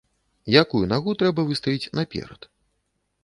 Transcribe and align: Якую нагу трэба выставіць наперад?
Якую 0.61 0.81
нагу 0.93 1.13
трэба 1.19 1.45
выставіць 1.49 1.91
наперад? 1.99 2.47